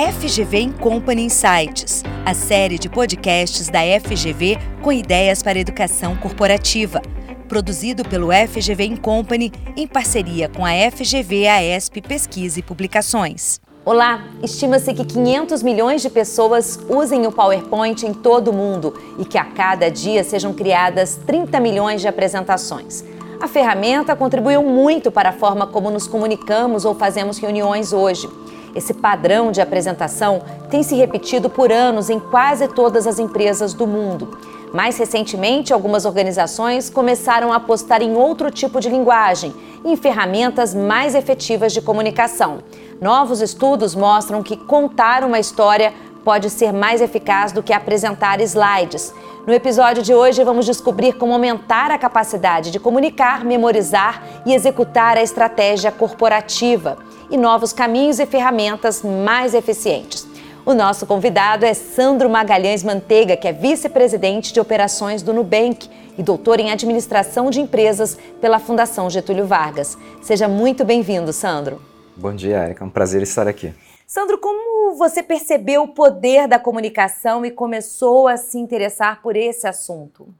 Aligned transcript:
FGV 0.00 0.58
em 0.58 0.72
Company 0.72 1.24
Insights, 1.24 2.02
a 2.24 2.32
série 2.32 2.78
de 2.78 2.88
podcasts 2.88 3.68
da 3.68 3.80
FGV 3.80 4.56
com 4.80 4.90
ideias 4.90 5.42
para 5.42 5.58
educação 5.58 6.16
corporativa. 6.16 7.02
Produzido 7.46 8.02
pelo 8.02 8.28
FGV 8.32 8.84
em 8.84 8.96
Company 8.96 9.52
em 9.76 9.86
parceria 9.86 10.48
com 10.48 10.64
a 10.64 10.70
FGV 10.90 11.46
AESP 11.46 12.00
Pesquisa 12.00 12.60
e 12.60 12.62
Publicações. 12.62 13.60
Olá! 13.84 14.24
Estima-se 14.42 14.94
que 14.94 15.04
500 15.04 15.62
milhões 15.62 16.00
de 16.00 16.08
pessoas 16.08 16.80
usem 16.88 17.26
o 17.26 17.32
PowerPoint 17.32 18.06
em 18.06 18.14
todo 18.14 18.48
o 18.48 18.54
mundo 18.54 18.98
e 19.18 19.26
que 19.26 19.36
a 19.36 19.44
cada 19.44 19.90
dia 19.90 20.24
sejam 20.24 20.54
criadas 20.54 21.20
30 21.26 21.60
milhões 21.60 22.00
de 22.00 22.08
apresentações. 22.08 23.04
A 23.38 23.46
ferramenta 23.46 24.16
contribuiu 24.16 24.62
muito 24.62 25.10
para 25.10 25.28
a 25.28 25.32
forma 25.32 25.66
como 25.66 25.90
nos 25.90 26.06
comunicamos 26.06 26.86
ou 26.86 26.94
fazemos 26.94 27.36
reuniões 27.36 27.92
hoje. 27.92 28.26
Esse 28.74 28.94
padrão 28.94 29.50
de 29.50 29.60
apresentação 29.60 30.42
tem 30.70 30.82
se 30.82 30.94
repetido 30.94 31.50
por 31.50 31.72
anos 31.72 32.08
em 32.08 32.20
quase 32.20 32.68
todas 32.68 33.06
as 33.06 33.18
empresas 33.18 33.74
do 33.74 33.86
mundo. 33.86 34.38
Mais 34.72 34.96
recentemente, 34.96 35.72
algumas 35.72 36.04
organizações 36.04 36.88
começaram 36.88 37.52
a 37.52 37.56
apostar 37.56 38.02
em 38.02 38.14
outro 38.14 38.50
tipo 38.50 38.80
de 38.80 38.88
linguagem 38.88 39.52
e 39.84 39.92
em 39.92 39.96
ferramentas 39.96 40.74
mais 40.74 41.14
efetivas 41.14 41.72
de 41.72 41.80
comunicação. 41.80 42.58
Novos 43.00 43.40
estudos 43.40 43.94
mostram 43.96 44.42
que 44.42 44.56
contar 44.56 45.24
uma 45.24 45.40
história 45.40 45.92
pode 46.24 46.50
ser 46.50 46.72
mais 46.72 47.00
eficaz 47.00 47.52
do 47.52 47.62
que 47.62 47.72
apresentar 47.72 48.40
slides. 48.40 49.12
No 49.46 49.54
episódio 49.54 50.02
de 50.02 50.12
hoje, 50.12 50.44
vamos 50.44 50.66
descobrir 50.66 51.14
como 51.14 51.32
aumentar 51.32 51.90
a 51.90 51.98
capacidade 51.98 52.70
de 52.70 52.78
comunicar, 52.78 53.44
memorizar 53.44 54.22
e 54.44 54.52
executar 54.52 55.16
a 55.16 55.22
estratégia 55.22 55.90
corporativa 55.90 56.98
e 57.30 57.36
novos 57.36 57.72
caminhos 57.72 58.18
e 58.18 58.26
ferramentas 58.26 59.02
mais 59.02 59.54
eficientes. 59.54 60.28
O 60.64 60.74
nosso 60.74 61.06
convidado 61.06 61.64
é 61.64 61.72
Sandro 61.72 62.28
Magalhães 62.28 62.84
Manteiga, 62.84 63.36
que 63.36 63.48
é 63.48 63.52
vice-presidente 63.52 64.52
de 64.52 64.60
operações 64.60 65.22
do 65.22 65.32
Nubank 65.32 65.88
e 66.18 66.22
doutor 66.22 66.60
em 66.60 66.70
administração 66.70 67.50
de 67.50 67.60
empresas 67.60 68.18
pela 68.40 68.58
Fundação 68.58 69.08
Getúlio 69.08 69.46
Vargas. 69.46 69.96
Seja 70.20 70.46
muito 70.46 70.84
bem-vindo, 70.84 71.32
Sandro. 71.32 71.80
Bom 72.14 72.34
dia, 72.34 72.62
Erika. 72.64 72.84
É 72.84 72.86
um 72.86 72.90
prazer 72.90 73.22
estar 73.22 73.48
aqui. 73.48 73.72
Sandro, 74.10 74.38
como 74.38 74.96
você 74.96 75.22
percebeu 75.22 75.84
o 75.84 75.88
poder 75.94 76.48
da 76.48 76.58
comunicação 76.58 77.46
e 77.46 77.50
começou 77.52 78.26
a 78.26 78.36
se 78.36 78.58
interessar 78.58 79.22
por 79.22 79.36
esse 79.36 79.68
assunto? 79.68 80.34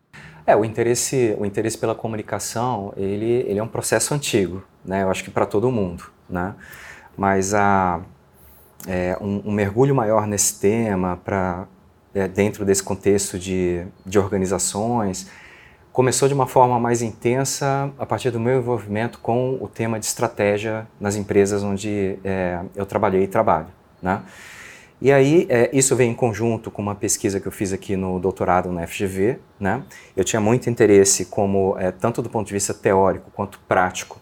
É, 0.44 0.56
o 0.56 0.64
interesse, 0.64 1.36
o 1.38 1.46
interesse 1.46 1.78
pela 1.78 1.94
comunicação, 1.94 2.92
ele, 2.96 3.30
ele 3.46 3.60
é 3.60 3.62
um 3.62 3.68
processo 3.68 4.12
antigo, 4.12 4.64
né? 4.84 5.04
Eu 5.04 5.08
acho 5.08 5.22
que 5.22 5.30
para 5.30 5.46
todo 5.46 5.70
mundo, 5.70 6.10
né? 6.28 6.56
Mas 7.16 7.54
a, 7.54 8.00
é, 8.88 9.16
um, 9.20 9.40
um, 9.44 9.52
mergulho 9.52 9.94
maior 9.94 10.26
nesse 10.26 10.58
tema, 10.58 11.16
para 11.24 11.68
é, 12.12 12.26
dentro 12.26 12.64
desse 12.64 12.82
contexto 12.82 13.38
de, 13.38 13.86
de 14.04 14.18
organizações, 14.18 15.30
começou 16.00 16.26
de 16.26 16.32
uma 16.32 16.46
forma 16.46 16.80
mais 16.80 17.02
intensa 17.02 17.92
a 17.98 18.06
partir 18.06 18.30
do 18.30 18.40
meu 18.40 18.56
envolvimento 18.56 19.18
com 19.18 19.58
o 19.60 19.68
tema 19.68 20.00
de 20.00 20.06
estratégia 20.06 20.88
nas 20.98 21.14
empresas 21.14 21.62
onde 21.62 22.18
é, 22.24 22.58
eu 22.74 22.86
trabalhei 22.86 23.24
e 23.24 23.26
trabalho. 23.26 23.66
Né? 24.00 24.22
E 24.98 25.12
aí, 25.12 25.46
é, 25.50 25.68
isso 25.74 25.94
vem 25.94 26.12
em 26.12 26.14
conjunto 26.14 26.70
com 26.70 26.80
uma 26.80 26.94
pesquisa 26.94 27.38
que 27.38 27.46
eu 27.46 27.52
fiz 27.52 27.70
aqui 27.70 27.96
no 27.96 28.18
doutorado 28.18 28.72
na 28.72 28.86
FGV. 28.86 29.40
Né? 29.60 29.82
Eu 30.16 30.24
tinha 30.24 30.40
muito 30.40 30.70
interesse, 30.70 31.26
como 31.26 31.76
é, 31.78 31.90
tanto 31.90 32.22
do 32.22 32.30
ponto 32.30 32.46
de 32.46 32.54
vista 32.54 32.72
teórico 32.72 33.30
quanto 33.34 33.60
prático, 33.68 34.18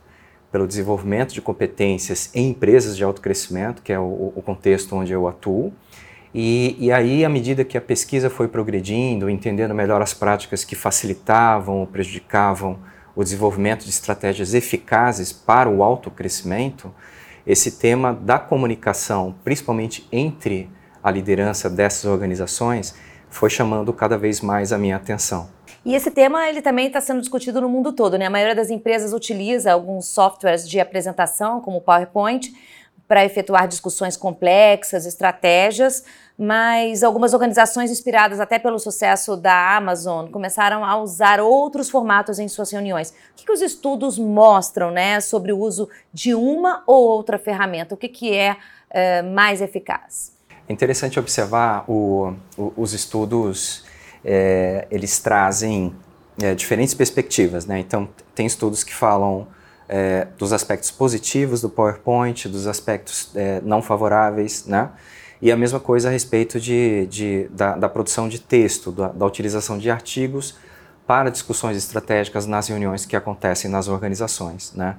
pelo 0.51 0.67
desenvolvimento 0.67 1.33
de 1.33 1.41
competências 1.41 2.29
em 2.35 2.49
empresas 2.49 2.97
de 2.97 3.05
alto 3.05 3.21
crescimento, 3.21 3.83
que 3.83 3.93
é 3.93 4.01
o, 4.01 4.33
o 4.35 4.43
contexto 4.45 4.97
onde 4.97 5.13
eu 5.13 5.29
atuo. 5.29 5.73
E, 6.35 6.77
e, 6.79 6.93
aí, 6.93 7.25
à 7.25 7.29
medida 7.29 7.65
que 7.65 7.79
a 7.79 7.81
pesquisa 7.81 8.29
foi 8.29 8.49
progredindo, 8.49 9.31
entendendo 9.31 9.75
melhor 9.75 10.03
as 10.03 10.13
práticas 10.13 10.65
que 10.65 10.77
facilitavam 10.77 11.79
ou 11.79 11.87
prejudicavam 11.87 12.79
o 13.17 13.25
desenvolvimento 13.25 13.85
de 13.85 13.91
estratégias 13.91 14.55
eficazes 14.55 15.33
para 15.33 15.69
o 15.69 15.83
autocrescimento, 15.83 16.95
esse 17.47 17.73
tema 17.73 18.13
da 18.13 18.39
comunicação, 18.39 19.35
principalmente 19.43 20.07
entre 20.13 20.71
a 21.03 21.11
liderança 21.11 21.71
dessas 21.71 22.05
organizações, 22.05 22.95
foi 23.31 23.49
chamando 23.49 23.93
cada 23.93 24.19
vez 24.19 24.41
mais 24.41 24.73
a 24.73 24.79
minha 24.79 24.97
atenção. 24.97 25.49
E 25.85 25.95
esse 25.95 26.11
tema 26.11 26.49
ele 26.49 26.61
também 26.61 26.89
está 26.89 27.01
sendo 27.01 27.21
discutido 27.21 27.61
no 27.61 27.69
mundo 27.69 27.93
todo, 27.93 28.19
né? 28.19 28.27
A 28.27 28.31
maioria 28.31 28.55
das 28.55 28.69
empresas 28.69 29.13
utiliza 29.13 29.73
alguns 29.73 30.07
softwares 30.07 30.69
de 30.69 30.79
apresentação, 30.79 31.61
como 31.61 31.79
o 31.79 31.81
PowerPoint, 31.81 32.53
para 33.09 33.25
efetuar 33.25 33.67
discussões 33.67 34.17
complexas, 34.17 35.07
estratégias, 35.07 36.05
mas 36.39 37.03
algumas 37.03 37.33
organizações 37.33 37.91
inspiradas 37.91 38.39
até 38.39 38.59
pelo 38.59 38.79
sucesso 38.79 39.35
da 39.35 39.77
Amazon 39.77 40.29
começaram 40.29 40.85
a 40.85 40.97
usar 41.01 41.41
outros 41.41 41.89
formatos 41.89 42.39
em 42.39 42.47
suas 42.47 42.71
reuniões. 42.71 43.11
O 43.11 43.15
que, 43.37 43.47
que 43.47 43.53
os 43.53 43.63
estudos 43.63 44.19
mostram 44.19 44.91
né, 44.91 45.21
sobre 45.21 45.53
o 45.53 45.59
uso 45.59 45.89
de 46.13 46.35
uma 46.35 46.85
ou 46.87 47.03
outra 47.09 47.39
ferramenta? 47.39 47.95
O 47.95 47.97
que, 47.97 48.09
que 48.09 48.35
é, 48.35 48.57
é 48.91 49.23
mais 49.23 49.63
eficaz? 49.63 50.37
É 50.69 50.73
interessante 50.73 51.19
observar 51.19 51.85
o, 51.91 52.35
o, 52.57 52.73
os 52.77 52.93
estudos, 52.93 53.85
é, 54.23 54.87
eles 54.91 55.19
trazem 55.19 55.95
é, 56.41 56.55
diferentes 56.55 56.93
perspectivas. 56.93 57.65
Né? 57.65 57.79
Então, 57.81 58.09
tem 58.35 58.47
estudos 58.47 58.85
que 58.85 58.95
falam 58.95 59.49
é, 59.89 60.29
dos 60.37 60.53
aspectos 60.53 60.91
positivos 60.91 61.63
do 61.63 61.71
PowerPoint, 61.71 62.49
dos 62.49 62.67
aspectos 62.67 63.31
é, 63.35 63.61
não 63.63 63.81
favoráveis, 63.81 64.67
né? 64.67 64.91
E 65.41 65.53
a 65.53 65.57
mesma 65.57 65.79
coisa 65.79 66.09
a 66.09 66.11
respeito 66.11 66.61
de, 66.61 67.07
de 67.07 67.49
da, 67.51 67.77
da, 67.77 67.89
produção 67.89 68.29
de 68.29 68.41
texto, 68.41 68.91
da, 68.91 69.09
da, 69.09 69.25
utilização 69.25 69.79
de 69.79 69.89
artigos 69.89 70.57
para 71.07 71.31
discussões 71.31 71.77
estratégicas 71.77 72.45
nas 72.45 72.69
reuniões 72.69 73.07
que 73.07 73.15
acontecem 73.15 73.71
nas 73.71 73.89
organizações, 73.89 74.73
né? 74.75 74.97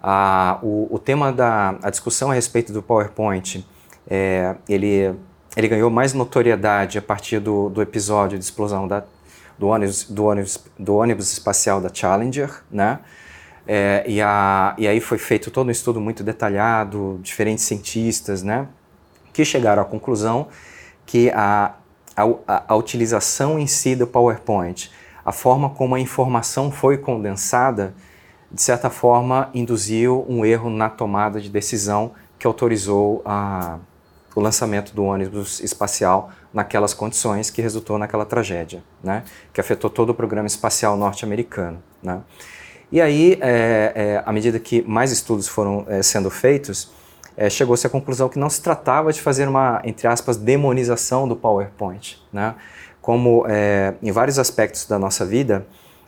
Ah, 0.00 0.60
o, 0.62 0.86
o, 0.90 0.98
tema 0.98 1.32
da 1.32 1.74
a 1.82 1.90
discussão 1.90 2.30
a 2.30 2.34
respeito 2.34 2.72
do 2.72 2.80
PowerPoint, 2.80 3.66
é, 4.08 4.54
ele, 4.68 5.12
ele 5.56 5.68
ganhou 5.68 5.90
mais 5.90 6.12
notoriedade 6.12 6.98
a 6.98 7.02
partir 7.02 7.40
do, 7.40 7.68
do 7.68 7.82
episódio 7.82 8.38
de 8.38 8.44
explosão 8.44 8.86
da, 8.86 9.02
do, 9.58 9.66
ônibus, 9.66 10.04
do, 10.04 10.24
ônibus, 10.26 10.64
do 10.78 10.94
ônibus 10.94 11.32
espacial 11.32 11.80
da 11.80 11.92
Challenger, 11.92 12.62
né? 12.70 13.00
É, 13.70 14.02
e, 14.06 14.18
a, 14.22 14.74
e 14.78 14.88
aí 14.88 14.98
foi 14.98 15.18
feito 15.18 15.50
todo 15.50 15.68
um 15.68 15.70
estudo 15.70 16.00
muito 16.00 16.24
detalhado, 16.24 17.20
diferentes 17.22 17.64
cientistas, 17.64 18.42
né, 18.42 18.66
que 19.30 19.44
chegaram 19.44 19.82
à 19.82 19.84
conclusão 19.84 20.48
que 21.04 21.30
a, 21.32 21.74
a, 22.16 22.62
a 22.66 22.74
utilização 22.74 23.58
em 23.58 23.66
si 23.66 23.94
do 23.94 24.06
PowerPoint, 24.06 24.90
a 25.22 25.32
forma 25.32 25.68
como 25.68 25.94
a 25.94 26.00
informação 26.00 26.70
foi 26.70 26.96
condensada, 26.96 27.92
de 28.50 28.62
certa 28.62 28.88
forma 28.88 29.50
induziu 29.52 30.24
um 30.26 30.46
erro 30.46 30.70
na 30.70 30.88
tomada 30.88 31.38
de 31.38 31.50
decisão 31.50 32.12
que 32.38 32.46
autorizou 32.46 33.20
a, 33.22 33.76
o 34.34 34.40
lançamento 34.40 34.94
do 34.94 35.04
ônibus 35.04 35.60
espacial 35.60 36.30
naquelas 36.54 36.94
condições 36.94 37.50
que 37.50 37.60
resultou 37.60 37.98
naquela 37.98 38.24
tragédia, 38.24 38.82
né, 39.04 39.24
que 39.52 39.60
afetou 39.60 39.90
todo 39.90 40.08
o 40.08 40.14
programa 40.14 40.46
espacial 40.46 40.96
norte-americano. 40.96 41.82
Né. 42.02 42.22
E 42.90 43.00
aí, 43.00 43.38
é, 43.42 43.92
é, 43.94 44.22
à 44.24 44.32
medida 44.32 44.58
que 44.58 44.82
mais 44.82 45.12
estudos 45.12 45.46
foram 45.46 45.84
é, 45.88 46.02
sendo 46.02 46.30
feitos, 46.30 46.90
é, 47.36 47.50
chegou-se 47.50 47.86
à 47.86 47.90
conclusão 47.90 48.28
que 48.28 48.38
não 48.38 48.48
se 48.48 48.62
tratava 48.62 49.12
de 49.12 49.20
fazer 49.20 49.46
uma, 49.46 49.80
entre 49.84 50.08
aspas, 50.08 50.36
demonização 50.38 51.28
do 51.28 51.36
PowerPoint. 51.36 52.18
Né? 52.32 52.54
Como 53.00 53.44
é, 53.46 53.94
em 54.02 54.10
vários 54.10 54.38
aspectos 54.38 54.86
da 54.86 54.98
nossa 54.98 55.26
vida, 55.26 55.66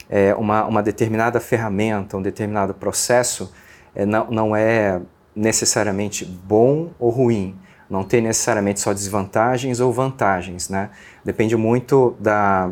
é, 0.08 0.34
uma, 0.34 0.64
uma, 0.64 0.82
determinada 0.82 1.38
ferramenta, 1.38 2.16
um 2.16 2.22
determinado 2.22 2.74
processo 2.74 3.52
não, 3.94 4.30
não 4.30 4.56
é 4.56 5.00
necessariamente 5.36 6.24
bom 6.24 6.90
ou 6.98 7.10
ruim, 7.10 7.56
não 7.88 8.02
tem 8.02 8.20
necessariamente 8.20 8.80
só 8.80 8.92
desvantagens 8.92 9.80
ou 9.80 9.92
vantagens. 9.92 10.68
Né? 10.68 10.90
Depende 11.24 11.56
muito 11.56 12.16
da, 12.18 12.70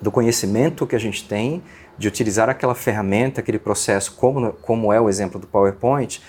do 0.00 0.10
conhecimento 0.12 0.86
que 0.86 0.94
a 0.94 0.98
gente 0.98 1.26
tem 1.26 1.62
de 2.00 2.08
utilizar 2.08 2.48
aquela 2.48 2.74
ferramenta, 2.74 3.42
aquele 3.42 3.58
processo, 3.58 4.14
como, 4.14 4.54
como 4.54 4.90
é 4.90 4.98
o 4.98 5.06
exemplo 5.06 5.38
do 5.38 5.46
PowerPoint, 5.46 6.22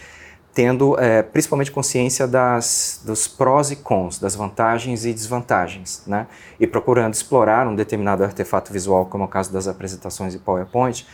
tendo 0.53 0.99
é, 0.99 1.23
principalmente 1.23 1.71
consciência 1.71 2.27
das, 2.27 3.01
dos 3.05 3.25
prós 3.25 3.71
e 3.71 3.77
cons, 3.77 4.19
das 4.19 4.35
vantagens 4.35 5.05
e 5.05 5.13
desvantagens, 5.13 6.03
né? 6.05 6.27
e 6.59 6.67
procurando 6.67 7.13
explorar 7.13 7.65
um 7.65 7.73
determinado 7.73 8.21
artefato 8.21 8.73
visual, 8.73 9.05
como 9.05 9.23
é 9.23 9.27
o 9.27 9.29
caso 9.29 9.53
das 9.53 9.65
apresentações 9.65 10.33
de 10.33 10.39
PowerPoint, 10.39 11.07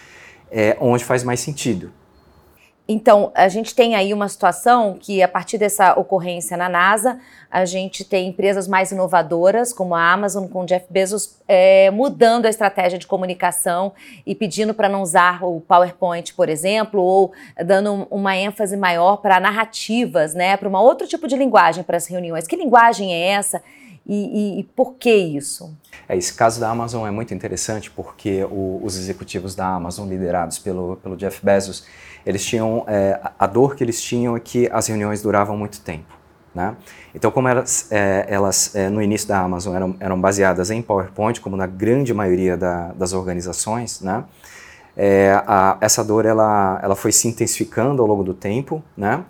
é, 0.51 0.75
onde 0.81 1.06
faz 1.06 1.24
mais 1.24 1.39
sentido. 1.39 1.92
Então, 2.89 3.31
a 3.35 3.49
gente 3.49 3.75
tem 3.75 3.95
aí 3.95 4.13
uma 4.13 4.29
situação 4.29 4.97
que, 4.97 5.21
a 5.21 5.27
partir 5.27 5.57
dessa 5.57 5.93
ocorrência 5.99 6.55
na 6.55 6.69
NASA, 6.69 7.19
a 7.51 7.65
gente 7.65 8.05
tem 8.05 8.29
empresas 8.29 8.65
mais 8.65 8.91
inovadoras, 8.91 9.73
como 9.73 9.93
a 9.93 10.11
Amazon, 10.11 10.47
com 10.47 10.63
Jeff 10.63 10.85
Bezos, 10.89 11.37
é, 11.47 11.91
mudando 11.91 12.45
a 12.45 12.49
estratégia 12.49 12.97
de 12.97 13.05
comunicação 13.05 13.91
e 14.25 14.33
pedindo 14.33 14.73
para 14.73 14.87
não 14.87 15.01
usar 15.01 15.43
o 15.43 15.59
PowerPoint, 15.59 16.33
por 16.33 16.47
exemplo, 16.47 17.01
ou 17.01 17.33
dando 17.65 18.07
uma 18.09 18.37
ênfase 18.37 18.77
maior 18.77 19.17
para 19.17 19.39
narrativas, 19.39 20.33
né, 20.33 20.55
para 20.55 20.69
um 20.69 20.75
outro 20.75 21.05
tipo 21.07 21.27
de 21.27 21.35
linguagem 21.35 21.83
para 21.83 21.97
as 21.97 22.07
reuniões. 22.07 22.47
Que 22.47 22.55
linguagem 22.55 23.13
é 23.13 23.31
essa? 23.31 23.61
E, 24.07 24.15
e, 24.15 24.59
e, 24.59 24.63
por 24.63 24.94
que 24.94 25.13
isso? 25.13 25.75
É, 26.07 26.15
esse 26.15 26.33
caso 26.33 26.62
da 26.62 26.69
Amazon 26.69 27.06
é 27.06 27.12
muito 27.12 27.33
interessante 27.33 27.92
porque 27.92 28.42
o, 28.45 28.80
os 28.81 28.98
executivos 28.98 29.54
da 29.54 29.68
Amazon, 29.68 30.07
liderados 30.07 30.57
pelo, 30.57 30.95
pelo 30.98 31.18
Jeff 31.18 31.45
Bezos, 31.45 31.86
eles 32.25 32.45
tinham 32.45 32.86
é, 32.88 33.19
a 33.38 33.45
dor 33.45 33.75
que 33.75 33.83
eles 33.83 34.01
tinham 34.01 34.38
é 34.38 34.39
que 34.39 34.69
as 34.71 34.88
reuniões 34.88 35.21
duravam 35.21 35.57
muito 35.57 35.81
tempo. 35.81 36.15
Né? 36.56 36.75
Então, 37.13 37.30
como 37.30 37.48
elas, 37.50 37.92
é, 37.92 38.25
elas 38.30 38.74
é, 38.75 38.89
no 38.89 39.01
início 39.01 39.27
da 39.27 39.39
Amazon 39.42 39.75
eram, 39.75 39.95
eram, 40.00 40.19
baseadas 40.19 40.71
em 40.71 40.81
PowerPoint, 40.81 41.39
como 41.42 41.56
na 41.56 41.68
grande 41.68 42.13
maioria 42.13 42.57
da, 42.57 42.94
das 42.94 43.13
organizações, 43.13 44.01
né? 44.01 44.24
É, 44.95 45.39
a, 45.45 45.77
essa 45.80 46.04
dor 46.04 46.25
ela, 46.25 46.80
ela 46.81 46.95
foi 46.95 47.12
se 47.12 47.27
intensificando 47.27 48.01
ao 48.01 48.07
longo 48.07 48.24
do 48.24 48.33
tempo, 48.33 48.83
né? 48.98 49.24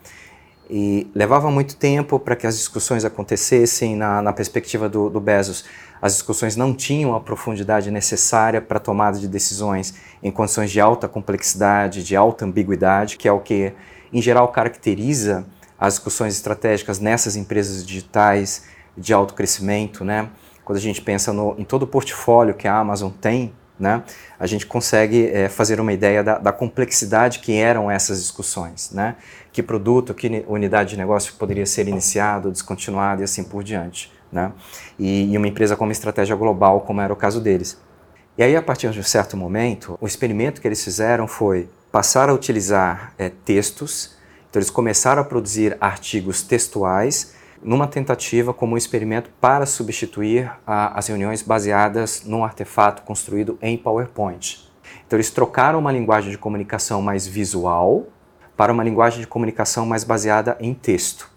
E 0.70 1.10
levava 1.16 1.50
muito 1.50 1.78
tempo 1.78 2.20
para 2.20 2.36
que 2.36 2.46
as 2.46 2.58
discussões 2.58 3.06
acontecessem 3.06 3.96
na, 3.96 4.22
na 4.22 4.34
perspectiva 4.34 4.90
do, 4.90 5.10
do, 5.10 5.20
Bezos. 5.20 5.64
As 6.02 6.14
discussões 6.14 6.58
não 6.58 6.74
tinham 6.74 7.16
a 7.16 7.22
profundidade 7.22 7.90
necessária 7.90 8.62
para 8.62 8.78
a 8.78 8.82
tomada 8.82 9.18
de 9.18 9.28
decisões 9.28 9.96
em 10.22 10.30
condições 10.30 10.70
de 10.70 10.82
alta 10.82 11.08
complexidade, 11.08 12.04
de 12.04 12.16
alta 12.16 12.44
ambiguidade, 12.44 13.18
que 13.18 13.28
é 13.28 13.32
o 13.32 13.40
que, 13.40 13.72
em 14.12 14.22
geral, 14.22 14.50
caracteriza 14.50 15.46
as 15.80 15.94
discussões 15.94 16.34
estratégicas 16.34 17.00
nessas 17.00 17.36
empresas 17.36 17.86
digitais 17.86 18.66
de 18.98 19.14
alto 19.14 19.34
crescimento. 19.34 20.04
Né? 20.04 20.30
Quando 20.66 20.78
a 20.78 20.82
gente 20.82 21.02
pensa 21.02 21.32
no, 21.32 21.56
em 21.58 21.64
todo 21.64 21.84
o 21.84 21.88
portfólio 21.88 22.54
que 22.54 22.68
a 22.68 22.78
Amazon 22.78 23.12
tem, 23.12 23.54
né, 23.80 24.04
a 24.40 24.48
gente 24.48 24.66
consegue 24.66 25.28
é, 25.28 25.50
fazer 25.50 25.80
uma 25.80 25.94
ideia 25.94 26.24
da, 26.24 26.38
da, 26.38 26.52
complexidade 26.52 27.40
que 27.40 27.54
eram 27.54 27.90
essas 27.92 28.20
discussões, 28.20 28.92
né? 28.92 29.16
que 29.52 29.62
produto, 29.62 30.14
que 30.14 30.44
unidade 30.48 30.92
de 30.92 30.98
negócio 30.98 31.34
poderia 31.36 31.66
ser 31.66 31.88
iniciado, 31.88 32.52
descontinuado 32.52 33.22
e 33.22 33.24
assim 33.24 33.44
por 33.44 33.64
diante. 33.64 34.12
Né? 34.32 34.52
E, 34.98 35.32
e 35.32 35.38
uma 35.38 35.48
empresa 35.48 35.76
com 35.76 35.84
uma 35.84 35.92
estratégia 35.92 36.36
global, 36.36 36.82
como 36.82 37.02
era 37.02 37.14
o 37.14 37.16
caso 37.16 37.40
deles. 37.40 37.80
E 38.38 38.44
aí, 38.44 38.56
a 38.56 38.62
partir 38.62 38.90
de 38.92 39.00
um 39.00 39.04
certo 39.04 39.36
momento, 39.36 39.98
o 40.00 40.06
experimento 40.06 40.62
que 40.62 40.68
eles 40.68 40.84
fizeram 40.84 41.28
foi 41.28 41.70
passar 41.92 42.30
a 42.30 42.34
utilizar 42.34 43.14
é, 43.18 43.30
textos, 43.30 44.16
então 44.50 44.60
eles 44.60 44.70
começaram 44.70 45.22
a 45.22 45.26
produzir 45.26 45.76
artigos 45.80 46.44
textuais 46.44 47.34
numa 47.62 47.88
tentativa 47.88 48.54
como 48.54 48.76
um 48.76 48.78
experimento 48.78 49.30
para 49.42 49.66
substituir 49.66 50.52
a, 50.66 50.98
as 50.98 51.08
reuniões 51.08 51.42
baseadas 51.42 52.24
num 52.26 52.44
artefato 52.44 53.02
construído 53.04 53.58
em 53.62 53.78
PowerPoint. 53.78 54.68
Então 55.06 55.18
eles 55.18 55.30
trocaram 55.30 55.80
uma 55.80 55.92
linguagem 55.92 56.32
de 56.32 56.38
comunicação 56.38 57.02
mais 57.02 57.26
visual 57.26 58.08
para 58.56 58.72
uma 58.74 58.84
linguagem 58.84 59.22
de 59.22 59.28
comunicação 59.28 59.86
mais 59.86 60.04
baseada 60.04 60.58
em 60.60 60.74
texto. 60.74 61.30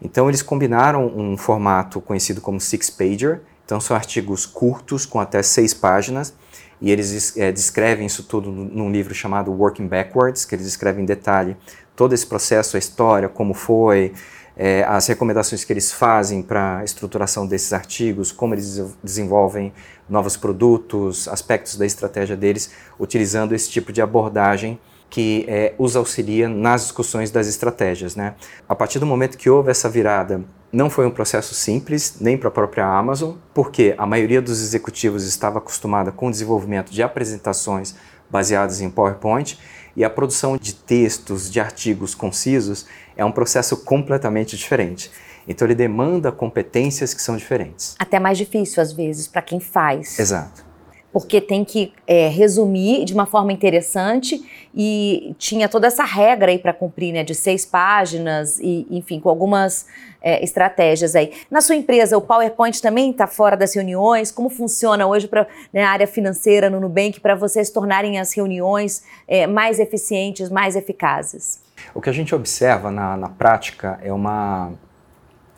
Então 0.00 0.28
eles 0.28 0.42
combinaram 0.42 1.06
um 1.06 1.36
formato 1.36 2.00
conhecido 2.00 2.40
como 2.40 2.60
Six 2.60 2.90
Pager, 2.90 3.40
então 3.64 3.80
são 3.80 3.96
artigos 3.96 4.44
curtos 4.44 5.06
com 5.06 5.18
até 5.18 5.42
seis 5.42 5.72
páginas 5.72 6.34
e 6.80 6.90
eles 6.90 7.36
é, 7.36 7.50
descrevem 7.50 8.06
isso 8.06 8.24
tudo 8.24 8.50
num 8.50 8.90
livro 8.90 9.14
chamado 9.14 9.50
Working 9.50 9.86
Backwards, 9.86 10.44
que 10.44 10.54
eles 10.54 10.66
descrevem 10.66 11.02
em 11.02 11.06
detalhe 11.06 11.56
todo 11.94 12.12
esse 12.12 12.26
processo, 12.26 12.76
a 12.76 12.78
história, 12.78 13.28
como 13.28 13.54
foi, 13.54 14.12
é, 14.56 14.82
as 14.84 15.06
recomendações 15.06 15.64
que 15.64 15.72
eles 15.72 15.92
fazem 15.92 16.42
para 16.42 16.78
a 16.78 16.84
estruturação 16.84 17.46
desses 17.46 17.72
artigos, 17.72 18.32
como 18.32 18.54
eles 18.54 18.82
desenvolvem 19.02 19.72
novos 20.08 20.36
produtos, 20.36 21.28
aspectos 21.28 21.76
da 21.76 21.84
estratégia 21.84 22.36
deles, 22.36 22.70
utilizando 22.98 23.54
esse 23.54 23.70
tipo 23.70 23.92
de 23.92 24.00
abordagem 24.00 24.78
que 25.08 25.44
é, 25.46 25.74
os 25.78 25.94
auxilia 25.94 26.48
nas 26.48 26.82
discussões 26.82 27.30
das 27.30 27.46
estratégias. 27.46 28.16
Né? 28.16 28.34
A 28.68 28.74
partir 28.74 28.98
do 28.98 29.06
momento 29.06 29.38
que 29.38 29.48
houve 29.48 29.70
essa 29.70 29.88
virada, 29.88 30.42
não 30.72 30.90
foi 30.90 31.06
um 31.06 31.10
processo 31.10 31.54
simples, 31.54 32.16
nem 32.20 32.36
para 32.36 32.48
a 32.48 32.50
própria 32.50 32.86
Amazon, 32.86 33.36
porque 33.54 33.94
a 33.96 34.04
maioria 34.04 34.42
dos 34.42 34.60
executivos 34.60 35.24
estava 35.24 35.58
acostumada 35.58 36.10
com 36.10 36.26
o 36.28 36.30
desenvolvimento 36.30 36.90
de 36.90 37.02
apresentações 37.02 37.94
baseadas 38.30 38.80
em 38.80 38.90
PowerPoint 38.90 39.58
e 39.96 40.04
a 40.04 40.10
produção 40.10 40.56
de 40.56 40.74
textos, 40.74 41.50
de 41.50 41.58
artigos 41.58 42.14
concisos 42.14 42.86
é 43.16 43.24
um 43.24 43.32
processo 43.32 43.78
completamente 43.78 44.56
diferente. 44.56 45.10
Então 45.48 45.66
ele 45.66 45.74
demanda 45.74 46.30
competências 46.30 47.14
que 47.14 47.22
são 47.22 47.36
diferentes. 47.36 47.94
Até 47.98 48.18
mais 48.18 48.36
difícil 48.36 48.82
às 48.82 48.92
vezes 48.92 49.26
para 49.26 49.40
quem 49.42 49.60
faz. 49.60 50.18
Exato. 50.18 50.66
Porque 51.12 51.40
tem 51.40 51.64
que 51.64 51.94
é, 52.06 52.28
resumir 52.28 53.04
de 53.06 53.14
uma 53.14 53.24
forma 53.24 53.52
interessante 53.52 54.44
e 54.76 55.34
tinha 55.38 55.70
toda 55.70 55.86
essa 55.86 56.04
regra 56.04 56.50
aí 56.52 56.58
para 56.58 56.74
cumprir, 56.74 57.10
né, 57.10 57.24
de 57.24 57.34
seis 57.34 57.64
páginas 57.64 58.58
e, 58.60 58.86
enfim, 58.90 59.18
com 59.18 59.30
algumas 59.30 59.86
é, 60.20 60.44
estratégias 60.44 61.16
aí. 61.16 61.32
Na 61.50 61.62
sua 61.62 61.76
empresa, 61.76 62.18
o 62.18 62.20
PowerPoint 62.20 62.82
também 62.82 63.10
está 63.10 63.26
fora 63.26 63.56
das 63.56 63.74
reuniões? 63.74 64.30
Como 64.30 64.50
funciona 64.50 65.06
hoje 65.06 65.28
para 65.28 65.46
né, 65.72 65.82
a 65.82 65.90
área 65.90 66.06
financeira 66.06 66.68
no 66.68 66.78
Nubank 66.78 67.20
para 67.20 67.34
vocês 67.34 67.70
tornarem 67.70 68.20
as 68.20 68.34
reuniões 68.34 69.02
é, 69.26 69.46
mais 69.46 69.80
eficientes, 69.80 70.50
mais 70.50 70.76
eficazes? 70.76 71.62
O 71.94 72.00
que 72.02 72.10
a 72.10 72.12
gente 72.12 72.34
observa 72.34 72.90
na, 72.90 73.16
na 73.16 73.30
prática 73.30 73.98
é 74.02 74.12
uma, 74.12 74.72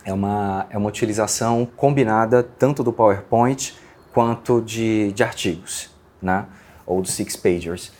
é, 0.04 0.12
uma, 0.12 0.66
é 0.70 0.78
uma 0.78 0.88
utilização 0.88 1.66
combinada 1.76 2.44
tanto 2.44 2.84
do 2.84 2.92
PowerPoint 2.92 3.74
quanto 4.14 4.62
de, 4.62 5.12
de 5.12 5.24
artigos, 5.24 5.90
né? 6.22 6.46
ou 6.86 7.02
dos 7.02 7.12
Six 7.14 7.36
Pagers. 7.36 7.97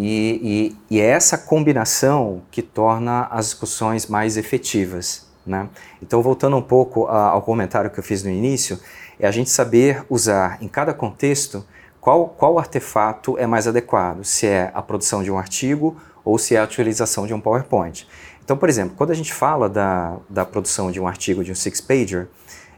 E, 0.00 0.76
e, 0.88 0.96
e, 0.96 1.00
é 1.00 1.06
essa 1.06 1.36
combinação 1.36 2.42
que 2.52 2.62
torna 2.62 3.26
as 3.32 3.46
discussões 3.46 4.06
mais 4.06 4.36
efetivas. 4.36 5.26
Né? 5.44 5.68
Então, 6.00 6.22
voltando 6.22 6.56
um 6.56 6.62
pouco 6.62 7.06
a, 7.06 7.30
ao 7.30 7.42
comentário 7.42 7.90
que 7.90 7.98
eu 7.98 8.04
fiz 8.04 8.22
no 8.22 8.30
início, 8.30 8.78
é 9.18 9.26
a 9.26 9.32
gente 9.32 9.50
saber 9.50 10.04
usar 10.08 10.62
em 10.62 10.68
cada 10.68 10.94
contexto 10.94 11.66
qual, 12.00 12.28
qual 12.28 12.60
artefato 12.60 13.36
é 13.38 13.46
mais 13.46 13.66
adequado, 13.66 14.22
se 14.22 14.46
é 14.46 14.70
a 14.72 14.80
produção 14.80 15.20
de 15.24 15.32
um 15.32 15.38
artigo 15.38 15.96
ou 16.24 16.38
se 16.38 16.54
é 16.54 16.60
a 16.60 16.64
utilização 16.64 17.26
de 17.26 17.34
um 17.34 17.40
PowerPoint. 17.40 18.06
Então, 18.44 18.56
por 18.56 18.68
exemplo, 18.68 18.94
quando 18.96 19.10
a 19.10 19.14
gente 19.14 19.32
fala 19.32 19.68
da, 19.68 20.16
da 20.30 20.44
produção 20.44 20.92
de 20.92 21.00
um 21.00 21.08
artigo 21.08 21.42
de 21.42 21.50
um 21.50 21.56
six-pager, 21.56 22.28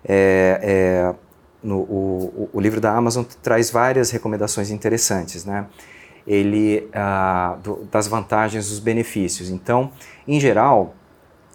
é, 0.05 0.58
é, 0.62 1.14
no, 1.62 1.81
o, 1.81 2.50
o, 2.55 2.61
livro 2.61 2.81
da 2.81 2.96
Amazon 2.96 3.25
traz 3.43 3.70
várias 3.70 4.11
recomendações 4.11 4.70
interessantes, 4.70 5.44
né? 5.44 5.66
Ele, 6.26 6.88
ah, 6.93 7.56
do, 7.62 7.88
das 7.90 8.06
vantagens 8.06 8.69
dos 8.69 8.78
benefícios. 8.78 9.50
Então, 9.50 9.93
em 10.26 10.38
geral, 10.38 10.94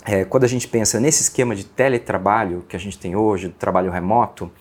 é, 0.06 0.24
quando 0.24 0.44
a 0.44 0.48
gente 0.48 0.68
pensa 0.68 1.00
nesse 1.00 1.24
esquema 1.24 1.56
de 1.56 1.64
teletrabalho 1.64 2.64
que 2.68 2.76
a 2.76 2.80
gente 2.80 2.98
tem 2.98 3.16
hoje, 3.16 3.48
do 3.48 3.54
trabalho 3.54 3.92
remoto, 3.92 4.52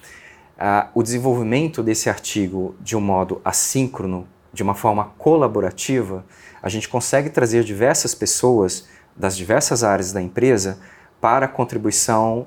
ah, 0.59 0.89
o 0.95 1.03
desenvolvimento 1.03 1.83
desse 1.83 2.09
artigo 2.09 2.75
de 2.81 2.97
um 2.97 3.01
modo 3.01 3.41
assíncrono, 3.45 4.27
de 4.53 4.63
uma 4.63 4.75
forma 4.75 5.13
colaborativa, 5.19 6.25
a 6.63 6.69
gente 6.69 6.89
consegue 6.89 7.29
trazer 7.29 7.65
diversas 7.65 8.15
pessoas 8.15 8.89
das 9.17 9.37
diversas 9.37 9.85
áreas 9.85 10.13
da 10.13 10.23
empresa 10.23 10.79
para 11.21 11.49
contribuição 11.49 12.47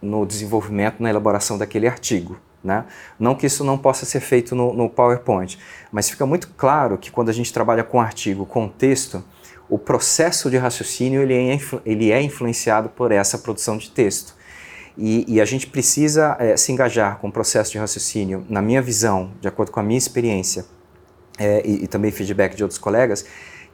no 0.00 0.26
desenvolvimento, 0.26 1.02
na 1.02 1.10
elaboração 1.10 1.56
daquele 1.56 1.86
artigo. 1.86 2.38
Né? 2.62 2.84
Não 3.18 3.34
que 3.34 3.46
isso 3.46 3.62
não 3.62 3.78
possa 3.78 4.04
ser 4.04 4.20
feito 4.20 4.54
no, 4.54 4.74
no, 4.74 4.90
PowerPoint, 4.90 5.58
mas 5.92 6.10
fica 6.10 6.26
muito 6.26 6.48
claro 6.56 6.98
que 6.98 7.10
quando 7.10 7.28
a 7.28 7.32
gente 7.32 7.52
trabalha 7.52 7.84
com 7.84 8.00
artigo, 8.00 8.44
com 8.44 8.68
texto, 8.68 9.22
o 9.68 9.78
processo 9.78 10.50
de 10.50 10.56
raciocínio 10.56 11.22
ele 11.22 11.34
é, 11.34 11.58
ele 11.84 12.10
é 12.10 12.20
influenciado 12.20 12.88
por 12.88 13.12
essa 13.12 13.38
produção 13.38 13.76
de 13.76 13.90
texto. 13.90 14.34
E, 14.96 15.24
e 15.28 15.40
a 15.40 15.44
gente 15.44 15.68
precisa 15.68 16.36
é, 16.40 16.56
se 16.56 16.72
engajar 16.72 17.18
com 17.18 17.28
o 17.28 17.32
processo 17.32 17.70
de 17.70 17.78
raciocínio, 17.78 18.44
na 18.48 18.60
minha 18.60 18.82
visão, 18.82 19.30
de 19.40 19.46
acordo 19.46 19.70
com 19.70 19.78
a 19.78 19.82
minha 19.82 19.98
experiência, 19.98 20.66
é, 21.38 21.62
e, 21.64 21.84
e 21.84 21.86
também 21.86 22.10
feedback 22.10 22.56
de 22.56 22.64
outros 22.64 22.80
colegas, 22.80 23.24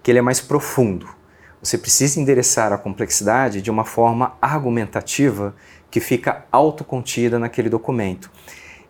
que 0.03 0.11
ele 0.11 0.19
é 0.19 0.23
mais 0.23 0.41
profundo. 0.43 1.09
Você 1.62 1.79
precisa 1.79 2.21
endereçar 2.21 2.75
a 2.75 2.76
complexidade 2.76 3.62
de 3.62 3.71
uma 3.71 3.87
forma 3.87 4.37
argumentativa 4.43 5.55
que 5.91 5.99
fica 5.99 6.45
autocontida 6.53 7.38
naquele 7.38 7.71
documento. 7.71 8.31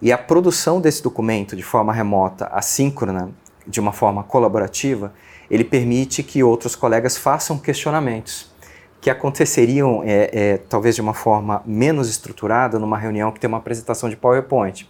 E 0.05 0.13
a 0.13 0.19
produção 0.19 0.83
desse 0.83 1.03
documento 1.03 1.57
de 1.57 1.63
forma 1.63 1.91
remota, 1.91 2.45
assíncrona, 2.53 3.31
de 3.67 3.81
uma 3.81 3.91
forma 3.91 4.23
colaborativa, 4.23 5.15
ele 5.51 5.65
permite 5.65 6.23
que 6.23 6.45
outros 6.45 6.77
colegas 6.77 7.17
façam 7.17 7.57
questionamentos 7.57 8.53
que 9.01 9.09
aconteceriam 9.09 10.03
é, 10.05 10.31
é, 10.31 10.59
talvez 10.59 10.95
de 10.95 11.01
uma 11.01 11.15
forma 11.15 11.63
menos 11.65 12.11
estruturada 12.11 12.79
numa 12.79 12.99
reunião 12.99 13.33
que 13.33 13.41
tem 13.41 13.49
uma 13.49 13.57
apresentação 13.57 14.11
de 14.11 14.17
PowerPoint, 14.17 14.87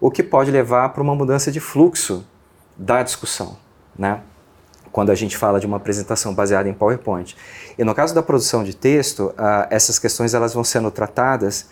o 0.00 0.12
que 0.12 0.22
pode 0.22 0.52
levar 0.52 0.90
para 0.90 1.02
uma 1.02 1.14
mudança 1.16 1.50
de 1.50 1.58
fluxo 1.58 2.24
da 2.76 3.02
discussão, 3.02 3.56
né? 3.98 4.20
quando 4.92 5.10
a 5.10 5.14
gente 5.16 5.36
fala 5.36 5.58
de 5.58 5.66
uma 5.66 5.78
apresentação 5.78 6.32
baseada 6.32 6.68
em 6.68 6.72
PowerPoint. 6.72 7.36
E 7.76 7.82
no 7.82 7.96
caso 7.96 8.14
da 8.14 8.22
produção 8.22 8.62
de 8.62 8.76
texto, 8.76 9.34
ah, 9.36 9.66
essas 9.70 9.98
questões 9.98 10.34
elas 10.34 10.54
vão 10.54 10.62
sendo 10.62 10.88
tratadas 10.88 11.68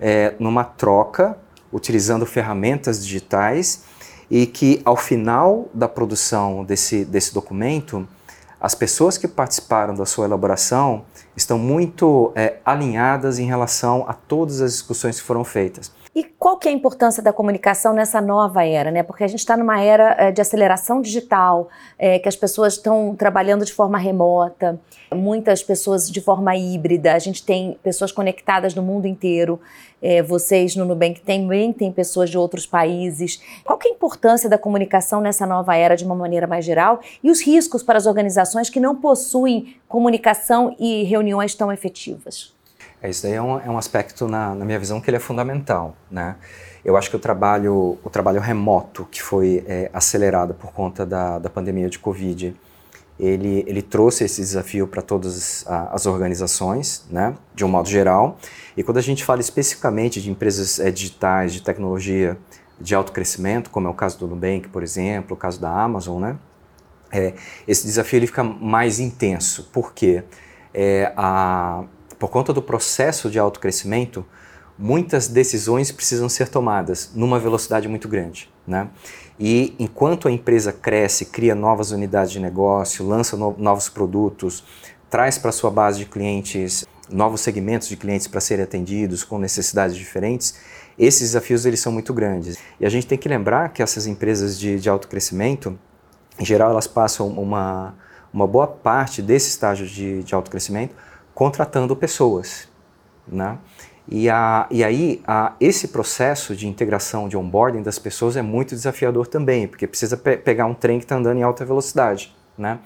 é, 0.00 0.34
numa 0.40 0.64
troca, 0.64 1.38
utilizando 1.72 2.26
ferramentas 2.26 3.04
digitais, 3.04 3.82
e 4.30 4.46
que 4.46 4.80
ao 4.84 4.96
final 4.96 5.68
da 5.74 5.88
produção 5.88 6.64
desse, 6.64 7.04
desse 7.04 7.34
documento, 7.34 8.06
as 8.60 8.74
pessoas 8.74 9.18
que 9.18 9.26
participaram 9.26 9.94
da 9.94 10.06
sua 10.06 10.24
elaboração 10.24 11.04
estão 11.36 11.58
muito 11.58 12.32
é, 12.34 12.56
alinhadas 12.64 13.38
em 13.38 13.46
relação 13.46 14.04
a 14.08 14.12
todas 14.12 14.60
as 14.60 14.72
discussões 14.72 15.20
que 15.20 15.26
foram 15.26 15.44
feitas. 15.44 15.92
E 16.14 16.24
qual 16.24 16.58
que 16.58 16.68
é 16.68 16.70
a 16.70 16.74
importância 16.74 17.22
da 17.22 17.32
comunicação 17.32 17.94
nessa 17.94 18.20
nova 18.20 18.66
era, 18.66 18.90
né? 18.90 19.02
Porque 19.02 19.24
a 19.24 19.26
gente 19.26 19.38
está 19.38 19.56
numa 19.56 19.80
era 19.80 20.14
é, 20.18 20.30
de 20.30 20.42
aceleração 20.42 21.00
digital, 21.00 21.70
é, 21.98 22.18
que 22.18 22.28
as 22.28 22.36
pessoas 22.36 22.74
estão 22.74 23.16
trabalhando 23.16 23.64
de 23.64 23.72
forma 23.72 23.96
remota, 23.96 24.78
muitas 25.10 25.62
pessoas 25.62 26.10
de 26.10 26.20
forma 26.20 26.54
híbrida, 26.54 27.14
a 27.14 27.18
gente 27.18 27.42
tem 27.42 27.78
pessoas 27.82 28.12
conectadas 28.12 28.74
no 28.74 28.82
mundo 28.82 29.06
inteiro. 29.06 29.58
É, 30.02 30.20
vocês 30.20 30.74
no 30.74 30.84
Nubank 30.84 31.20
também 31.20 31.72
têm 31.72 31.92
pessoas 31.92 32.28
de 32.28 32.36
outros 32.36 32.66
países. 32.66 33.40
Qual 33.64 33.78
que 33.78 33.88
é 33.88 33.90
a 33.90 33.94
importância 33.94 34.50
da 34.50 34.58
comunicação 34.58 35.20
nessa 35.20 35.46
nova 35.46 35.76
era 35.76 35.94
de 35.94 36.04
uma 36.04 36.14
maneira 36.14 36.46
mais 36.46 36.64
geral 36.64 37.00
e 37.22 37.30
os 37.30 37.40
riscos 37.40 37.82
para 37.82 37.96
as 37.96 38.04
organizações 38.04 38.68
que 38.68 38.80
não 38.80 38.96
possuem 38.96 39.76
comunicação 39.88 40.74
e 40.78 41.04
reuniões 41.22 41.54
tão 41.54 41.72
efetivas? 41.72 42.52
É, 43.00 43.08
isso 43.08 43.22
daí 43.22 43.34
é 43.34 43.42
um, 43.42 43.58
é 43.58 43.70
um 43.70 43.78
aspecto, 43.78 44.26
na, 44.28 44.54
na, 44.54 44.64
minha 44.64 44.78
visão, 44.78 45.00
que 45.00 45.08
ele 45.08 45.16
é 45.16 45.20
fundamental. 45.20 45.96
Né? 46.10 46.36
Eu 46.84 46.96
acho 46.96 47.08
que 47.08 47.16
o 47.16 47.18
trabalho, 47.18 47.98
o 48.02 48.10
trabalho 48.10 48.40
remoto, 48.40 49.06
que 49.10 49.22
foi 49.22 49.64
é, 49.66 49.90
acelerado 49.92 50.54
por 50.54 50.72
conta 50.72 51.06
da, 51.06 51.38
da 51.38 51.48
pandemia 51.48 51.88
de 51.88 51.98
Covid, 51.98 52.54
ele, 53.18 53.64
ele 53.68 53.82
trouxe 53.82 54.24
esse 54.24 54.40
desafio 54.40 54.88
para 54.88 55.00
todas 55.00 55.64
as 55.68 56.06
organizações, 56.06 57.04
né, 57.08 57.34
de 57.54 57.64
um 57.64 57.68
modo 57.68 57.88
geral. 57.88 58.38
E 58.76 58.82
quando 58.82 58.96
a 58.96 59.02
gente 59.02 59.22
fala 59.24 59.40
especificamente 59.40 60.20
de 60.20 60.30
empresas 60.30 60.80
é, 60.80 60.90
digitais, 60.90 61.52
de 61.52 61.62
tecnologia 61.62 62.36
de 62.80 62.94
alto 62.94 63.12
crescimento, 63.12 63.70
como 63.70 63.86
é 63.86 63.90
o 63.90 63.94
caso 63.94 64.18
do 64.18 64.26
Nubank, 64.26 64.68
por 64.68 64.82
exemplo, 64.82 65.36
o 65.36 65.38
caso 65.38 65.60
da 65.60 65.70
Amazon, 65.70 66.20
né, 66.20 66.36
é, 67.12 67.34
esse 67.68 67.84
desafio 67.84 68.16
ele 68.16 68.26
fica 68.26 68.42
mais 68.42 68.98
intenso. 68.98 69.68
Por 69.72 69.92
quê? 69.92 70.24
É, 70.74 71.12
a, 71.16 71.84
por 72.18 72.30
conta 72.30 72.52
do 72.52 72.62
processo 72.62 73.30
de 73.30 73.38
autocrescimento, 73.38 74.24
muitas 74.78 75.28
decisões 75.28 75.92
precisam 75.92 76.28
ser 76.28 76.48
tomadas 76.48 77.10
numa 77.14 77.38
velocidade 77.38 77.88
muito 77.88 78.08
grande. 78.08 78.50
Né? 78.66 78.88
E 79.38 79.74
enquanto 79.78 80.28
a 80.28 80.30
empresa 80.30 80.72
cresce, 80.72 81.26
cria 81.26 81.54
novas 81.54 81.90
unidades 81.90 82.32
de 82.32 82.40
negócio, 82.40 83.06
lança 83.06 83.36
no 83.36 83.54
novos 83.58 83.88
produtos, 83.88 84.64
traz 85.10 85.36
para 85.36 85.52
sua 85.52 85.70
base 85.70 85.98
de 85.98 86.06
clientes 86.06 86.86
novos 87.10 87.40
segmentos 87.40 87.88
de 87.88 87.96
clientes 87.96 88.26
para 88.26 88.40
serem 88.40 88.64
atendidos 88.64 89.22
com 89.22 89.38
necessidades 89.38 89.96
diferentes, 89.96 90.54
esses 90.98 91.20
desafios 91.20 91.66
eles 91.66 91.80
são 91.80 91.92
muito 91.92 92.12
grandes. 92.12 92.58
E 92.80 92.86
a 92.86 92.88
gente 92.88 93.06
tem 93.06 93.18
que 93.18 93.28
lembrar 93.28 93.70
que 93.70 93.82
essas 93.82 94.06
empresas 94.06 94.58
de, 94.58 94.78
de 94.78 94.88
alto 94.88 95.08
crescimento, 95.08 95.78
em 96.38 96.44
geral, 96.44 96.70
elas 96.70 96.86
passam 96.86 97.28
uma, 97.28 97.94
uma 98.32 98.46
boa 98.46 98.66
parte 98.66 99.20
desse 99.20 99.50
estágio 99.50 99.86
de, 99.86 100.22
de 100.22 100.34
alto 100.34 100.50
crescimento 100.50 100.94
contratando 101.34 101.94
pessoas. 101.96 102.68
Né? 103.26 103.58
E, 104.08 104.28
a, 104.28 104.66
e 104.70 104.82
aí, 104.82 105.22
a, 105.26 105.52
esse 105.60 105.88
processo 105.88 106.56
de 106.56 106.66
integração, 106.66 107.28
de 107.28 107.36
onboarding 107.36 107.82
das 107.82 107.98
pessoas 107.98 108.36
é 108.36 108.42
muito 108.42 108.74
desafiador 108.74 109.26
também, 109.26 109.68
porque 109.68 109.86
precisa 109.86 110.16
pe 110.16 110.36
pegar 110.36 110.66
um 110.66 110.74
trem 110.74 110.98
que 110.98 111.04
está 111.04 111.16
andando 111.16 111.38
em 111.38 111.42
alta 111.42 111.64
velocidade. 111.64 112.34
Né? 112.58 112.78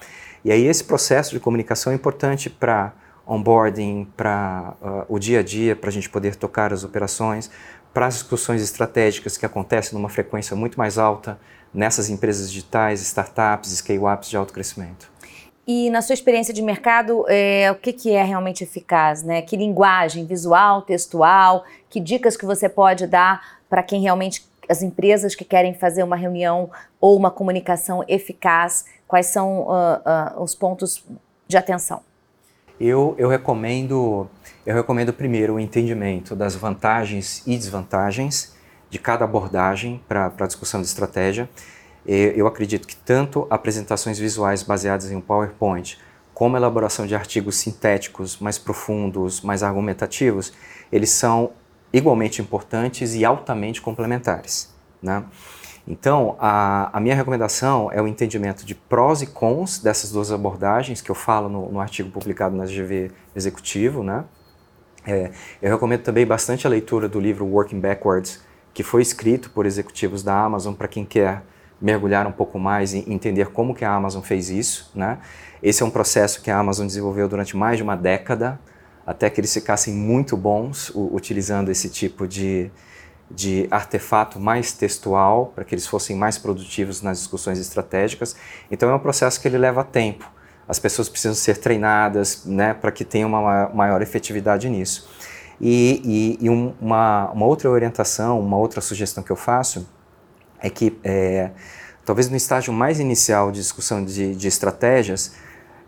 E 0.45 0.53
aí, 0.53 0.67
esse 0.67 0.85
processo 0.85 1.33
de 1.33 1.41
comunicação 1.41 1.93
é 1.93 1.97
importante 1.97 2.51
para 2.51 2.93
onboarding, 3.27 4.07
para 4.17 4.75
uh, 4.81 5.05
o 5.09 5.19
dia 5.19 5.41
a 5.41 5.43
dia, 5.43 5.75
para 5.75 5.89
a 5.89 5.93
gente 5.93 6.09
poder 6.09 6.37
tocar 6.37 6.73
as 6.73 6.85
operações, 6.85 7.51
para 7.93 8.07
as 8.07 8.15
discussões 8.15 8.63
estratégicas 8.63 9.37
que 9.37 9.45
acontecem 9.45 9.99
numa 9.99 10.09
frequência 10.09 10.55
muito 10.55 10.79
mais 10.79 10.99
alta 10.99 11.39
nessas 11.75 12.09
empresas 12.09 12.51
digitais, 12.51 13.01
startups, 13.01 13.71
scale-ups 13.71 14.29
de 14.29 14.37
alto 14.37 14.53
crescimento. 14.53 15.11
E 15.67 15.91
na 15.91 16.01
sua 16.01 16.15
experiência 16.15 16.55
de 16.55 16.63
mercado, 16.63 17.25
é, 17.29 17.73
o 17.73 17.75
que, 17.75 17.93
que 17.93 18.13
é 18.13 18.23
realmente 18.23 18.63
eficaz? 18.63 19.25
Né? 19.25 19.43
Que 19.43 19.57
linguagem 19.57 20.25
visual, 20.25 20.83
textual, 20.83 21.65
que 21.91 21.99
dicas 21.99 22.37
que 22.37 22.47
você 22.47 22.69
pode 22.69 23.05
dar 23.07 23.59
para 23.69 23.83
quem 23.83 24.01
realmente, 24.01 24.47
as 24.69 24.81
empresas 24.81 25.35
que 25.35 25.45
querem 25.45 25.75
fazer 25.75 26.05
uma 26.05 26.15
reunião 26.15 26.71
ou 27.01 27.17
uma 27.17 27.33
comunicação 27.33 28.05
eficaz, 28.07 28.85
quais 29.09 29.27
são 29.27 29.63
uh, 29.63 30.37
uh, 30.37 30.43
os 30.43 30.55
pontos 30.55 31.05
de 31.49 31.57
atenção? 31.57 32.01
Eu, 32.79 33.17
eu, 33.19 33.29
recomendo, 33.29 34.29
eu 34.65 34.75
recomendo 34.75 35.13
primeiro 35.13 35.55
o 35.55 35.61
entendimento 35.61 36.37
das 36.37 36.55
vantagens 36.55 37.43
e 37.45 37.57
desvantagens 37.57 38.55
de 38.89 39.01
cada 39.01 39.25
abordagem 39.25 40.01
para 40.07 40.27
a 40.27 40.47
discussão 40.47 40.81
de 40.81 40.87
estratégia 40.87 41.49
eu 42.07 42.47
acredito 42.47 42.87
que 42.87 42.97
tanto 42.97 43.47
apresentações 43.51 44.19
visuais 44.19 44.63
baseadas 44.63 45.11
em 45.11 45.17
um 45.17 45.21
PowerPoint, 45.21 45.99
como 46.33 46.57
elaboração 46.57 47.07
de 47.07 47.15
artigos 47.15 47.57
sintéticos 47.57 48.39
mais 48.39 48.59
profundos, 48.59 49.41
mais 49.41 49.63
argumentativos, 49.63 50.53
eles 50.93 51.11
são 51.11 51.53
igualmente 51.93 52.43
importantes 52.43 53.15
e 53.15 53.25
altamente 53.25 53.81
complementares. 53.81 54.73
Né? 55.03 55.25
Então, 55.89 56.37
a, 56.39 56.97
a, 56.97 57.01
minha 57.01 57.15
recomendação 57.15 57.91
é 57.93 58.03
o 58.03 58.07
entendimento 58.07 58.67
de 58.67 58.75
prós 58.75 59.23
e 59.23 59.27
cons 59.27 59.79
dessas 59.79 60.11
duas 60.11 60.31
abordagens, 60.31 61.01
que 61.01 61.11
eu 61.11 61.15
falo 61.15 61.49
no, 61.49 61.73
no 61.73 61.81
artigo 61.81 62.11
publicado 62.11 62.55
na 62.55 62.67
GV 62.67 63.11
Executivo. 63.35 64.03
Né? 64.03 64.25
É, 65.07 65.31
eu 65.63 65.71
recomendo 65.71 66.03
também 66.03 66.27
bastante 66.27 66.67
a 66.67 66.71
leitura 66.71 67.09
do 67.09 67.19
livro 67.19 67.47
Working 67.47 67.81
Backwards, 67.81 68.43
que 68.75 68.83
foi 68.83 69.01
escrito 69.01 69.49
por 69.51 69.65
executivos 69.65 70.23
da 70.23 70.39
Amazon 70.39 70.75
para 70.75 70.89
quem 70.89 71.05
quer 71.05 71.43
mergulhar 71.81 72.27
um 72.27 72.33
pouco 72.33 72.59
mais 72.59 72.95
e 72.95 73.05
entender 73.13 73.49
como 73.49 73.75
que 73.75 73.85
a 73.85 73.93
Amazon 73.93 74.23
fez 74.23 74.51
isso, 74.51 74.91
né? 74.95 75.19
Esse 75.63 75.83
é 75.83 75.87
um 75.87 75.91
processo 75.91 76.43
que 76.43 76.51
a 76.51 76.59
Amazon 76.59 76.87
desenvolveu 76.87 77.29
durante 77.29 77.57
mais 77.57 77.77
de 77.77 77.83
uma 77.83 77.97
década, 77.97 78.59
até 79.07 79.29
que 79.31 79.41
eles 79.41 79.53
ficassem 79.53 79.95
muito 79.95 80.37
bons 80.37 80.91
utilizando 80.95 81.71
esse 81.71 81.89
tipo 81.89 82.27
de, 82.27 82.71
de 83.31 83.67
artefato 83.71 84.41
mais 84.41 84.73
textual, 84.73 85.53
para 85.55 85.65
que 85.65 85.75
eles 85.75 85.87
fossem 85.87 86.17
mais 86.17 86.39
produtivos 86.39 87.03
nas 87.03 87.19
discussões 87.19 87.59
estratégicas. 87.59 88.37
Então 88.71 88.91
é 88.91 88.95
um 88.95 88.99
processo 88.99 89.41
que 89.41 89.49
ele 89.49 89.59
leva 89.59 89.85
tempo. 89.85 90.31
As 90.69 90.79
pessoas 90.79 91.09
precisam 91.09 91.35
ser 91.35 91.59
treinadas 91.59 92.45
né, 92.45 92.75
para 92.75 92.91
que 92.91 93.05
tenham 93.05 93.29
uma 93.29 93.69
maior 93.69 94.03
efetividade 94.03 94.69
nisso. 94.69 95.09
E, 95.61 96.37
e, 96.41 96.47
e 96.47 96.51
uma, 96.51 97.31
uma 97.31 97.47
outra 97.47 97.71
orientação, 97.71 98.41
uma 98.41 98.57
outra 98.57 98.81
sugestão 98.81 99.23
que 99.23 99.31
eu 99.31 99.37
faço 99.37 99.87
é 100.61 100.71
que 100.71 100.99
é, 101.05 101.51
talvez 102.05 102.29
no 102.29 102.37
estágio 102.37 102.73
mais 102.73 103.01
inicial 103.01 103.51
de 103.51 103.61
discussão 103.61 104.05
de, 104.05 104.35
de 104.35 104.49
estratégias, 104.49 105.33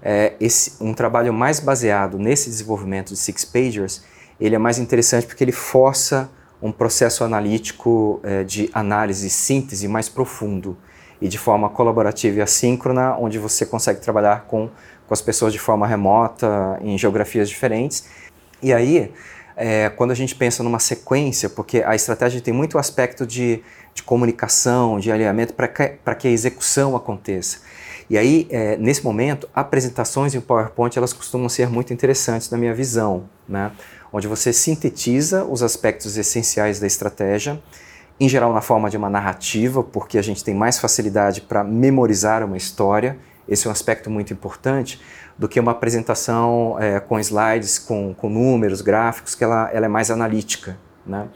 é, 0.02 0.34
esse, 0.40 0.72
um 0.80 0.94
trabalho 0.94 1.32
mais 1.32 1.60
baseado 1.60 2.18
nesse 2.18 2.48
desenvolvimento 2.50 3.08
de 3.12 3.18
Six 3.18 3.44
Pagers, 3.44 4.02
ele 4.40 4.54
é 4.54 4.58
mais 4.58 4.78
interessante 4.78 5.26
porque 5.26 5.42
ele 5.42 5.52
força 5.52 6.30
um 6.62 6.72
processo 6.72 7.24
analítico 7.24 8.20
é, 8.22 8.44
de 8.44 8.68
análise 8.72 9.30
síntese 9.30 9.86
mais 9.86 10.08
profundo 10.08 10.76
e 11.20 11.28
de 11.28 11.38
forma 11.38 11.68
colaborativa 11.68 12.38
e 12.38 12.40
assíncrona, 12.40 13.16
onde 13.16 13.38
você 13.38 13.66
consegue 13.66 14.00
trabalhar 14.00 14.44
com, 14.46 14.68
com 15.06 15.14
as 15.14 15.20
pessoas 15.20 15.52
de 15.52 15.58
forma 15.58 15.86
remota, 15.86 16.78
em 16.80 16.96
geografias 16.96 17.48
diferentes. 17.48 18.08
E 18.62 18.72
aí, 18.72 19.12
é, 19.58 19.90
quando 19.90 20.12
a 20.12 20.14
gente 20.14 20.34
pensa 20.34 20.62
numa 20.62 20.78
sequência, 20.78 21.50
porque 21.50 21.82
a 21.82 21.94
estratégia 21.94 22.40
tem 22.40 22.54
muito 22.54 22.78
aspecto 22.78 23.26
de 23.26 23.62
de 23.98 24.02
comunicação, 24.02 24.98
de 24.98 25.10
alinhamento, 25.10 25.52
para 25.52 25.68
que, 25.68 25.98
que 26.18 26.28
a 26.28 26.30
execução 26.30 26.96
aconteça. 26.96 27.58
E 28.08 28.16
aí, 28.16 28.46
é, 28.48 28.76
nesse 28.76 29.04
momento, 29.04 29.48
apresentações 29.54 30.34
em 30.34 30.40
PowerPoint 30.40 30.96
elas 30.96 31.12
costumam 31.12 31.48
ser 31.48 31.68
muito 31.68 31.92
interessantes 31.92 32.48
na 32.48 32.56
minha 32.56 32.74
visão, 32.74 33.28
né? 33.46 33.70
onde 34.10 34.26
você 34.26 34.52
sintetiza 34.52 35.44
os 35.44 35.62
aspectos 35.62 36.16
essenciais 36.16 36.80
da 36.80 36.86
estratégia, 36.86 37.60
em 38.18 38.28
geral 38.28 38.52
na 38.54 38.62
forma 38.62 38.88
de 38.88 38.96
uma 38.96 39.10
narrativa, 39.10 39.82
porque 39.82 40.16
a 40.16 40.22
gente 40.22 40.42
tem 40.42 40.54
mais 40.54 40.78
facilidade 40.78 41.42
para 41.42 41.62
memorizar 41.62 42.42
uma 42.42 42.56
história, 42.56 43.18
esse 43.46 43.66
é 43.66 43.68
um 43.68 43.72
aspecto 43.72 44.08
muito 44.08 44.32
importante, 44.32 45.00
do 45.38 45.48
que 45.48 45.60
uma 45.60 45.70
apresentação 45.70 46.76
é, 46.80 46.98
com 46.98 47.18
slides, 47.20 47.78
com, 47.78 48.12
com 48.12 48.28
números, 48.28 48.80
gráficos, 48.80 49.34
que 49.34 49.44
ela, 49.44 49.70
ela 49.72 49.86
é 49.86 49.88
mais 49.88 50.10
analítica. 50.10 50.76
Né? 51.06 51.28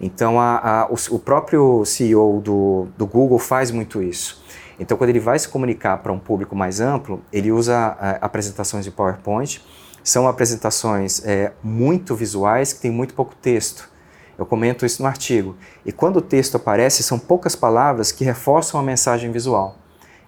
Então, 0.00 0.40
a, 0.40 0.82
a, 0.82 0.86
o, 0.86 0.96
o, 1.10 1.18
próprio 1.18 1.84
CEO 1.84 2.40
do, 2.40 2.88
do 2.98 3.06
Google 3.06 3.38
faz 3.38 3.70
muito 3.70 4.02
isso. 4.02 4.42
Então, 4.78 4.96
quando 4.96 5.10
ele 5.10 5.20
vai 5.20 5.38
se 5.38 5.48
comunicar 5.48 5.98
para 5.98 6.12
um 6.12 6.18
público 6.18 6.56
mais 6.56 6.80
amplo, 6.80 7.22
ele 7.32 7.52
usa 7.52 7.96
a, 7.98 8.10
apresentações 8.20 8.84
de 8.84 8.90
PowerPoint. 8.90 9.64
São 10.02 10.26
apresentações 10.26 11.24
é, 11.24 11.52
muito 11.62 12.14
visuais 12.16 12.72
que 12.72 12.80
têm 12.80 12.90
muito 12.90 13.14
pouco 13.14 13.34
texto. 13.36 13.88
Eu 14.36 14.44
comento 14.44 14.84
isso 14.84 15.00
no 15.00 15.06
artigo. 15.06 15.56
E 15.86 15.92
quando 15.92 16.16
o 16.16 16.20
texto 16.20 16.56
aparece, 16.56 17.04
são 17.04 17.20
poucas 17.20 17.54
palavras 17.54 18.10
que 18.10 18.24
reforçam 18.24 18.80
a 18.80 18.82
mensagem 18.82 19.30
visual, 19.30 19.76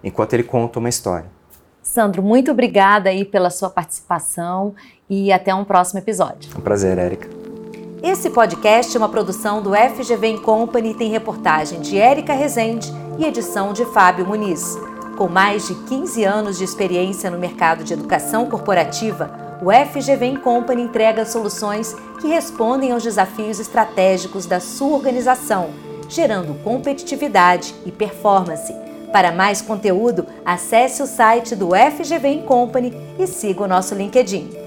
enquanto 0.01 0.33
ele 0.33 0.43
conta 0.43 0.79
uma 0.79 0.87
história. 0.87 1.36
Sandro, 1.87 2.21
muito 2.21 2.51
obrigada 2.51 3.09
aí 3.09 3.23
pela 3.23 3.49
sua 3.49 3.69
participação 3.69 4.75
e 5.09 5.31
até 5.31 5.55
um 5.55 5.63
próximo 5.63 5.99
episódio. 5.99 6.51
Um 6.57 6.61
prazer, 6.61 6.97
Érica. 6.97 7.29
Esse 8.03 8.29
podcast 8.29 8.95
é 8.95 8.99
uma 8.99 9.07
produção 9.07 9.61
do 9.63 9.71
FGV 9.73 10.39
Company 10.39 10.91
e 10.91 10.93
tem 10.93 11.09
reportagem 11.09 11.79
de 11.79 11.97
Érica 11.97 12.33
Rezende 12.33 12.91
e 13.17 13.23
edição 13.23 13.71
de 13.71 13.85
Fábio 13.85 14.27
Muniz. 14.27 14.77
Com 15.17 15.29
mais 15.29 15.65
de 15.65 15.75
15 15.85 16.25
anos 16.25 16.57
de 16.57 16.65
experiência 16.65 17.31
no 17.31 17.39
mercado 17.39 17.85
de 17.85 17.93
educação 17.93 18.49
corporativa, 18.49 19.31
o 19.63 19.71
FGV 19.71 20.39
Company 20.39 20.83
entrega 20.83 21.25
soluções 21.25 21.95
que 22.19 22.27
respondem 22.27 22.91
aos 22.91 23.01
desafios 23.01 23.61
estratégicos 23.61 24.45
da 24.45 24.59
sua 24.59 24.97
organização, 24.97 25.69
gerando 26.09 26.53
competitividade 26.65 27.73
e 27.85 27.91
performance. 27.93 28.86
Para 29.11 29.31
mais 29.31 29.61
conteúdo, 29.61 30.27
acesse 30.45 31.01
o 31.01 31.07
site 31.07 31.55
do 31.55 31.69
FGV 31.69 32.43
Company 32.45 32.93
e 33.17 33.25
siga 33.25 33.63
o 33.63 33.67
nosso 33.67 33.95
LinkedIn. 33.95 34.66